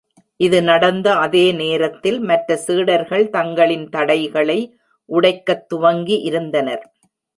[0.39, 4.59] இது நடந்த அதே நேரத்தில், மற்ற சீடர்கள் தங்களின் தடைகளை
[5.09, 6.83] உடைக்கத் துவங்கி இருந்தனர்.